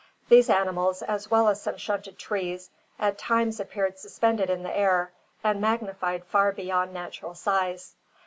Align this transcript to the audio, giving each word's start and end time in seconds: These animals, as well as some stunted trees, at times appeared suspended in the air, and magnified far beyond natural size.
These 0.29 0.49
animals, 0.49 1.03
as 1.03 1.29
well 1.29 1.47
as 1.47 1.61
some 1.61 1.77
stunted 1.77 2.17
trees, 2.17 2.71
at 2.97 3.19
times 3.19 3.59
appeared 3.59 3.99
suspended 3.99 4.49
in 4.49 4.63
the 4.63 4.75
air, 4.75 5.11
and 5.43 5.61
magnified 5.61 6.25
far 6.25 6.51
beyond 6.51 6.91
natural 6.91 7.35
size. 7.35 7.93